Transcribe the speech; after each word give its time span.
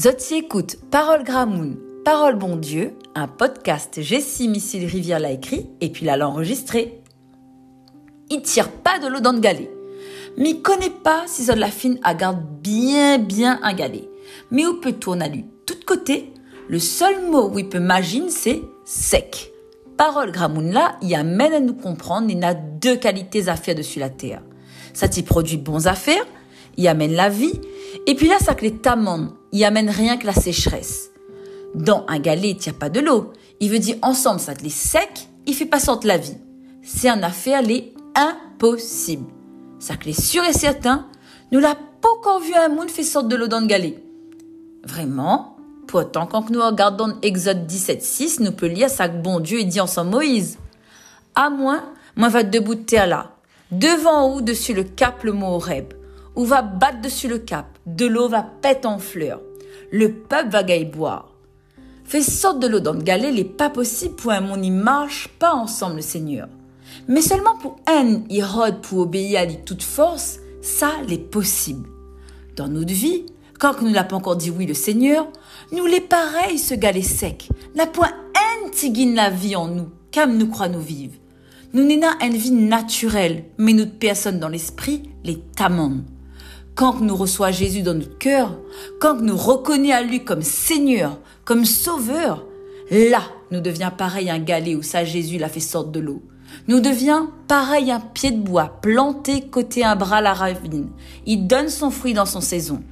Zotzi 0.00 0.36
écoute 0.36 0.76
Parole 0.90 1.24
Gramoun, 1.24 1.76
Parole 2.06 2.36
Bon 2.36 2.56
Dieu, 2.56 2.94
un 3.14 3.28
podcast 3.28 4.00
Jessie 4.00 4.48
Missile 4.48 4.86
Rivière 4.86 5.18
l'a 5.18 5.30
écrit 5.30 5.68
et 5.82 5.90
puis 5.90 6.06
l'a 6.06 6.26
enregistré. 6.26 7.02
Il 8.30 8.40
tire 8.40 8.70
pas 8.70 8.98
de 8.98 9.08
l'eau 9.08 9.20
dans 9.20 9.32
le 9.32 9.40
galet. 9.40 9.70
Mais 10.38 10.56
connaît 10.56 10.88
pas 10.88 11.24
si 11.26 11.44
Zod 11.44 11.58
la 11.58 11.70
fine 11.70 12.00
garde 12.18 12.42
bien 12.62 13.18
bien 13.18 13.60
un 13.62 13.74
galet. 13.74 14.08
Mais 14.50 14.64
où 14.64 14.80
peut 14.80 14.92
tourner 14.92 15.26
à 15.26 15.28
lui 15.28 15.44
tout 15.66 15.74
de 15.74 15.84
côté 15.84 16.32
Le 16.70 16.78
seul 16.78 17.30
mot 17.30 17.50
où 17.50 17.58
il 17.58 17.68
peut 17.68 17.76
imaginer 17.76 18.30
c'est 18.30 18.62
sec. 18.86 19.52
Parole 19.98 20.32
Gramoun 20.32 20.72
là, 20.72 20.96
il 21.02 21.14
amène 21.14 21.52
à 21.52 21.60
nous 21.60 21.74
comprendre 21.74 22.30
il 22.30 22.42
a 22.42 22.54
deux 22.54 22.96
qualités 22.96 23.48
à 23.48 23.56
faire 23.56 23.74
dessus 23.74 23.98
la 23.98 24.08
terre. 24.08 24.40
Ça 24.94 25.08
t'y 25.08 25.22
produit 25.22 25.58
bons 25.58 25.88
affaires, 25.88 26.24
il 26.78 26.88
amène 26.88 27.12
la 27.12 27.28
vie, 27.28 27.60
et 28.06 28.14
puis 28.14 28.28
là 28.28 28.38
ça 28.38 28.54
que 28.54 28.62
les 28.62 28.78
tamandes, 28.78 29.34
il 29.52 29.64
amène 29.64 29.90
rien 29.90 30.16
que 30.16 30.26
la 30.26 30.32
sécheresse. 30.32 31.10
Dans 31.74 32.04
un 32.08 32.18
galet, 32.18 32.50
il 32.50 32.68
a 32.68 32.72
pas 32.72 32.88
de 32.88 33.00
l'eau. 33.00 33.32
Il 33.60 33.70
veut 33.70 33.78
dire 33.78 33.96
ensemble, 34.02 34.40
ça 34.40 34.54
te 34.54 34.62
les 34.62 34.70
sec, 34.70 35.28
il 35.46 35.54
fait 35.54 35.66
pas 35.66 35.80
sortir 35.80 36.08
la 36.08 36.18
vie. 36.18 36.36
C'est 36.82 37.08
un 37.08 37.22
affaire, 37.22 37.62
les 37.62 37.94
impossible. 38.14 39.26
Ça 39.78 39.96
que 39.96 40.06
les 40.06 40.12
sûr 40.12 40.44
et 40.44 40.52
certain, 40.52 41.06
nous 41.52 41.60
l'a 41.60 41.74
pas 41.74 42.08
encore 42.18 42.40
vu 42.40 42.54
un 42.54 42.68
monde 42.68 42.90
fait 42.90 43.02
sortir 43.02 43.28
de 43.28 43.36
l'eau 43.36 43.48
dans 43.48 43.60
le 43.60 43.66
galet. 43.66 44.02
Vraiment? 44.84 45.56
Pourtant, 45.86 46.26
quand 46.26 46.50
nous 46.50 46.64
regardons 46.64 47.16
Exode 47.22 47.66
17.6, 47.66 48.42
nous 48.42 48.52
peut 48.52 48.66
lire 48.66 48.88
ça 48.88 49.08
que 49.08 49.16
bon 49.16 49.40
Dieu 49.40 49.64
dit 49.64 49.80
ensemble 49.80 50.10
Moïse. 50.10 50.58
À 51.34 51.50
moins, 51.50 51.84
moi 52.16 52.28
va 52.28 52.42
debout 52.42 52.76
de 52.76 52.82
terre 52.82 53.06
là, 53.06 53.32
devant 53.72 54.34
ou 54.34 54.40
dessus 54.40 54.74
le 54.74 54.84
cap 54.84 55.24
le 55.24 55.32
mot 55.32 55.54
Horeb, 55.54 55.92
ou 56.36 56.44
va 56.44 56.62
battre 56.62 57.00
dessus 57.00 57.28
le 57.28 57.38
cap, 57.38 57.66
de 57.86 58.06
l'eau 58.06 58.28
va 58.28 58.42
pète 58.42 58.86
en 58.86 58.98
fleurs. 58.98 59.40
Le 59.90 60.12
peuple 60.12 60.50
va 60.50 60.62
gailler 60.62 60.84
boire. 60.84 61.34
Fais 62.04 62.22
sorte 62.22 62.60
de 62.60 62.66
l'eau 62.66 62.80
dans 62.80 62.92
le 62.92 63.02
galet, 63.02 63.32
il 63.32 63.46
pas 63.46 63.70
possible 63.70 64.16
pour 64.16 64.32
un 64.32 64.40
monde, 64.40 64.64
y 64.64 64.70
marche 64.70 65.28
pas 65.38 65.54
ensemble 65.54 65.96
le 65.96 66.02
Seigneur. 66.02 66.48
Mais 67.08 67.22
seulement 67.22 67.56
pour 67.58 67.76
un, 67.86 68.22
il 68.28 68.44
pour 68.82 68.98
obéir 68.98 69.40
à 69.40 69.44
lui 69.44 69.58
toute 69.64 69.82
force, 69.82 70.38
ça 70.60 70.90
l'est 71.06 71.18
possible. 71.18 71.88
Dans 72.56 72.68
notre 72.68 72.92
vie, 72.92 73.26
quand 73.58 73.80
nous 73.82 73.90
n'a 73.90 74.04
pas 74.04 74.16
encore 74.16 74.36
dit 74.36 74.50
oui 74.50 74.66
le 74.66 74.74
Seigneur, 74.74 75.28
nous 75.72 75.86
les 75.86 76.00
pareils 76.00 76.58
ce 76.58 76.74
galet 76.74 77.02
sec, 77.02 77.48
n'a 77.74 77.86
point 77.86 78.10
un 78.34 78.70
tigine 78.70 79.14
la 79.14 79.30
vie 79.30 79.54
en 79.54 79.68
nous, 79.68 79.88
comme 80.12 80.36
nous 80.36 80.48
croit 80.48 80.68
nous 80.68 80.80
vivre. 80.80 81.14
Nous 81.72 81.84
n'avons 81.84 82.18
une 82.22 82.36
vie 82.36 82.50
naturelle, 82.50 83.44
mais 83.56 83.72
notre 83.72 83.98
personne 83.98 84.40
dans 84.40 84.48
l'esprit, 84.48 85.10
les 85.22 85.38
tamons. 85.56 86.02
Quand 86.74 87.00
nous 87.00 87.16
reçoit 87.16 87.50
Jésus 87.50 87.82
dans 87.82 87.94
notre 87.94 88.18
cœur, 88.18 88.58
quand 89.00 89.20
nous 89.20 89.36
reconnaissons 89.36 89.96
à 89.96 90.02
lui 90.02 90.24
comme 90.24 90.42
Seigneur, 90.42 91.18
comme 91.44 91.64
Sauveur, 91.64 92.46
là, 92.90 93.22
nous 93.50 93.60
devient 93.60 93.90
pareil 93.96 94.30
un 94.30 94.38
galet 94.38 94.76
où 94.76 94.82
ça 94.82 95.04
Jésus 95.04 95.38
l'a 95.38 95.48
fait 95.48 95.60
sortir 95.60 95.92
de 95.92 96.00
l'eau. 96.00 96.22
Nous 96.68 96.80
devient 96.80 97.22
pareil 97.48 97.90
un 97.90 98.00
pied 98.00 98.30
de 98.30 98.42
bois 98.42 98.80
planté 98.80 99.42
côté 99.42 99.84
un 99.84 99.96
bras 99.96 100.20
la 100.20 100.34
ravine. 100.34 100.88
Il 101.26 101.46
donne 101.46 101.68
son 101.68 101.90
fruit 101.90 102.14
dans 102.14 102.26
son 102.26 102.40
saison. 102.40 102.82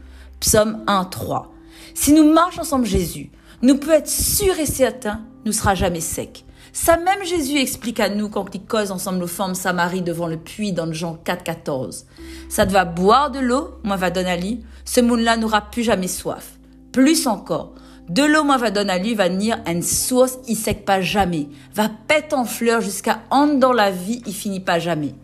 Psaume 0.41 0.83
1, 0.87 1.05
3. 1.05 1.53
Si 1.95 2.13
nous 2.13 2.33
marchons 2.33 2.61
ensemble 2.61 2.87
Jésus, 2.87 3.31
nous 3.63 3.77
pouvons 3.77 3.95
être 3.95 4.09
sûrs 4.09 4.59
et 4.59 4.67
certains, 4.67 5.21
nous 5.45 5.53
sera 5.53 5.75
jamais 5.75 6.01
sec. 6.01 6.45
Ça 6.81 6.97
même 6.97 7.25
Jésus 7.25 7.59
explique 7.59 7.99
à 7.99 8.09
nous 8.09 8.29
quand 8.29 8.55
il 8.55 8.65
cause 8.65 8.93
ensemble 8.93 9.25
aux 9.25 9.27
femmes 9.27 9.57
Samarie 9.57 10.01
devant 10.01 10.29
le 10.29 10.37
puits 10.37 10.73
dans 10.73 10.91
Jean 10.93 11.15
4, 11.17 11.43
14. 11.43 12.07
Ça 12.49 12.65
va 12.67 12.85
boire 12.85 13.33
de 13.33 13.41
l'eau, 13.41 13.81
moi 13.83 13.97
va 13.97 14.11
donner 14.11 14.31
à 14.31 14.37
lui, 14.37 14.65
ce 14.85 15.01
monde-là 15.01 15.37
n'aura 15.37 15.71
plus 15.73 15.83
jamais 15.83 16.07
soif. 16.07 16.53
Plus 16.93 17.27
encore, 17.27 17.75
de 18.09 18.23
l'eau, 18.23 18.45
moi 18.45 18.59
va 18.59 18.71
donner 18.71 18.93
à 18.93 18.99
lui, 18.99 19.17
va 19.17 19.29
venir 19.29 19.59
une 19.67 19.83
source, 19.83 20.39
il 20.47 20.57
sec 20.57 20.85
pas 20.85 21.01
jamais. 21.01 21.49
Va 21.75 21.91
pète 22.07 22.33
en 22.33 22.45
fleurs 22.45 22.81
jusqu'à 22.81 23.23
en 23.31 23.49
dans 23.49 23.73
la 23.73 23.91
vie, 23.91 24.23
il 24.25 24.33
finit 24.33 24.61
pas 24.61 24.79
jamais. 24.79 25.15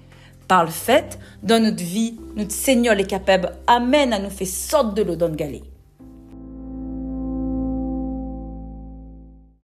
Par 0.49 0.65
le 0.65 0.71
fait, 0.71 1.21
dans 1.45 1.63
notre 1.63 1.85
vie, 1.85 2.19
notre 2.35 2.53
Seigneur 2.53 2.99
est 2.99 3.07
capable, 3.07 3.53
amène 3.69 4.13
à 4.13 4.19
nous 4.19 4.29
faire 4.29 4.49
sorte 4.49 4.95
de 4.97 5.03
l'eau 5.03 5.15
dans 5.15 5.29
le 5.29 5.37
galet. 5.37 5.63